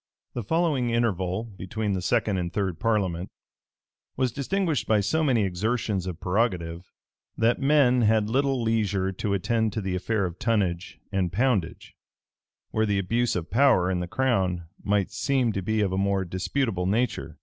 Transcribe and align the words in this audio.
The 0.33 0.41
following 0.41 0.89
interval 0.89 1.43
between 1.43 1.93
the 1.93 2.01
second 2.01 2.37
and 2.39 2.51
third 2.51 2.79
parliament, 2.79 3.29
was 4.17 4.31
distinguished 4.31 4.87
by 4.87 4.99
so 4.99 5.23
many 5.23 5.43
exertions 5.43 6.07
of 6.07 6.19
prerogative, 6.19 6.91
that 7.37 7.61
men 7.61 8.01
had 8.01 8.27
little 8.27 8.59
leisure 8.63 9.11
to 9.11 9.33
attend 9.35 9.73
to 9.73 9.81
the 9.81 9.93
affair 9.93 10.25
of 10.25 10.39
tonnage 10.39 10.99
and 11.11 11.31
poundage, 11.31 11.93
where 12.71 12.87
the 12.87 12.97
abuse 12.97 13.35
of 13.35 13.51
power 13.51 13.91
in 13.91 13.99
the 13.99 14.07
crown 14.07 14.63
might 14.83 15.11
seem 15.11 15.51
to 15.53 15.61
be 15.61 15.81
of 15.81 15.91
a 15.91 15.99
more 15.99 16.25
disputable 16.25 16.87
nature. 16.87 17.37